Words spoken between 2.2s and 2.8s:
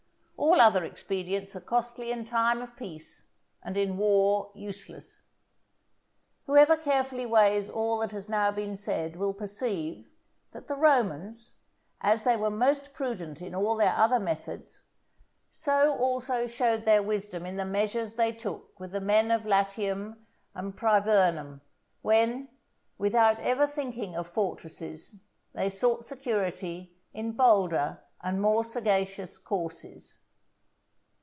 time of